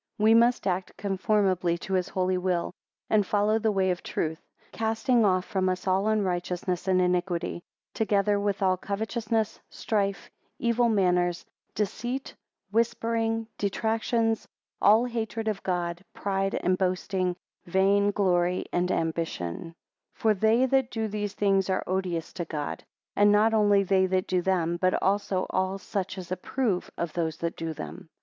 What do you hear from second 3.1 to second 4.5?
follow the way of truth,